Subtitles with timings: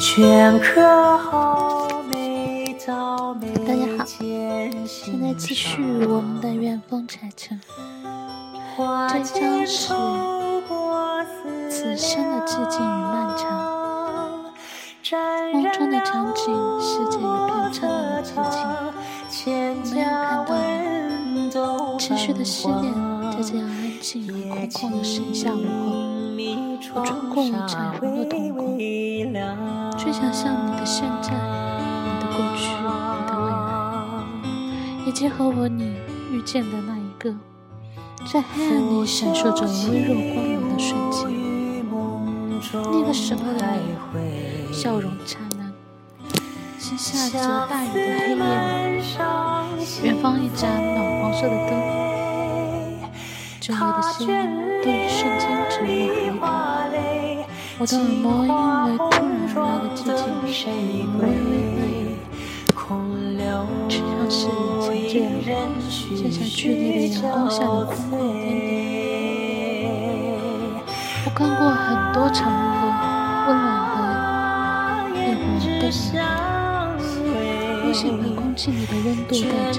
[0.00, 4.04] 镌刻好美早美大家好，
[4.86, 7.58] 现在继续我们的远风柴城。
[9.08, 9.92] 这张是
[11.68, 13.50] 此生的致敬与漫长，
[15.52, 18.54] 梦中的场景，世界一片灿烂的寂
[19.28, 19.52] 静，
[19.92, 20.06] 没有
[20.44, 20.48] 看
[21.50, 22.94] 到你持续的思念，
[23.32, 23.67] 在这样
[24.08, 25.92] 安静而空旷的盛夏午后，
[26.94, 28.78] 我穿过了彩虹的瞳孔，
[29.98, 35.94] 去想象你的现在、你的过去、你的未来，以及和我你
[36.32, 37.34] 遇见的那一个。
[38.32, 41.20] 在黑暗里闪烁着微弱光芒的瞬间，
[42.72, 43.60] 那个时候的
[44.16, 45.70] 你笑容灿烂，
[46.78, 48.46] 是下着大雨的黑夜吗？
[50.02, 51.72] 远方一盏暖黄色的灯，
[53.68, 54.26] 整个的心
[54.82, 56.48] 都一瞬间沉默黑白。
[57.78, 60.64] 我的耳膜因为突然而来的寂静，
[61.18, 61.28] 微微
[61.76, 62.16] 微。
[63.90, 64.48] 却像是
[65.10, 65.12] 前
[65.44, 65.60] 这样，
[65.90, 65.92] 写
[66.30, 68.12] 下剧烈的阳光下的空旷。
[71.26, 72.88] 我看过很多场合
[73.48, 75.44] 温暖的夜晚
[75.78, 76.16] 灯影，
[77.84, 79.76] 我想把空气里的温度带走，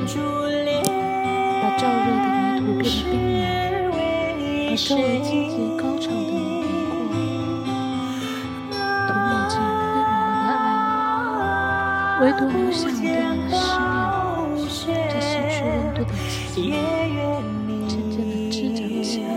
[1.60, 3.50] 把燥热的泥土变得冰凉，
[4.70, 6.38] 把周围季节高潮的云
[6.90, 7.02] 过，
[8.70, 9.66] 涂抹进灰
[9.98, 14.94] 蒙蒙的爱，唯独留下我对你的思念。
[15.10, 16.62] 这失去温度的季节，
[17.88, 19.28] 渐渐的滋长起来，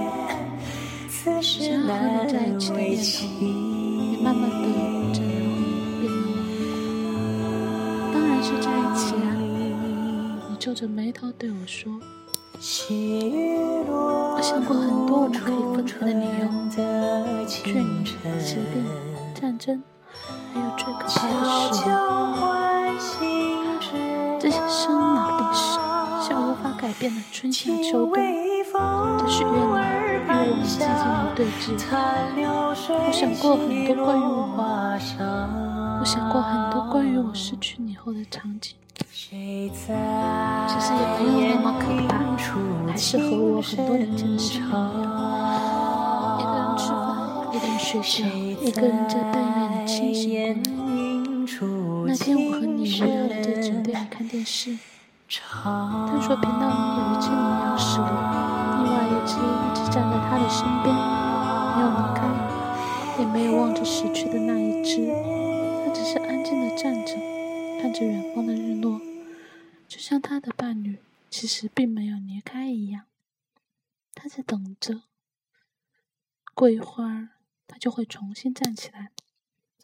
[1.41, 1.49] 想
[1.81, 4.55] 要和你在一起的念头，也慢慢地
[5.15, 5.33] 这样
[5.99, 6.29] 变浓。
[8.13, 9.27] 当然是在一起啊！
[10.51, 11.91] 你皱着眉头对我说。
[12.65, 16.79] 我想过很多我们可以分开的理由，眷
[17.73, 17.85] 恋、
[18.39, 18.87] 疾病、
[19.35, 19.83] 战争，
[20.55, 21.75] 还有最可怕的
[23.01, 23.19] 是，
[24.39, 25.77] 这些生老病死，
[26.29, 28.15] 像无法改变的春夏秋冬，
[29.19, 31.75] 这是月亮与我们寂静的对峙。
[32.87, 34.55] 我想过很多关于我，
[35.99, 38.77] 我想过很多关于我失去你后的场景。
[42.87, 44.77] 还是和我很多年前的事情一样。
[46.39, 46.97] 一个人吃饭，
[47.53, 48.27] 一个人睡觉，
[48.63, 52.09] 一个人在半夜里清醒过来。
[52.09, 54.77] 那天我和你围绕在酒店里看电视，
[55.29, 58.07] 他说频道里有一只羚羊死了，
[58.83, 60.95] 另外一只一直站在他的身边，
[61.77, 62.21] 没有离开，
[63.19, 65.13] 也没有望着死去的那一只，
[65.85, 67.15] 它只是安静地站着。
[67.81, 69.01] 看着远方的日落，
[69.89, 70.99] 就像他的伴侣
[71.33, 73.07] 其实并没有离开一样。
[74.13, 75.05] 他在等着，
[76.55, 77.31] 过一会儿
[77.67, 79.13] 他就会重新站起来，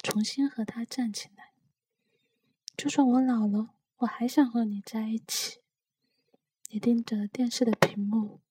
[0.02, 1.54] 重新和他站起来。
[2.76, 5.60] 就算我老了，我还想和你在一起。
[6.68, 8.42] 你盯着电视的屏幕，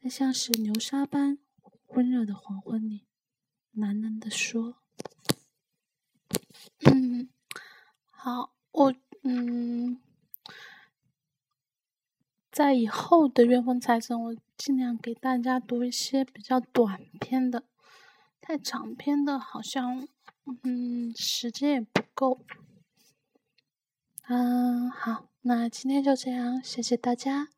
[0.00, 1.40] 在像是流沙般
[1.88, 3.08] 温热的黄昏里，
[3.74, 4.76] 喃喃地说
[6.86, 7.28] ：“嗯，
[8.12, 8.94] 好。”我
[9.24, 9.57] 嗯，
[12.68, 17.64] 在以后的月风财神，我尽量给大家读一些比较短篇的，
[18.42, 20.06] 太长篇的好像
[20.64, 22.44] 嗯时间也不够。
[24.26, 27.48] 嗯，好，那今天就这样，谢谢大家。